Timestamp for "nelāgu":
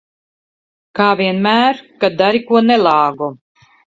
2.71-3.29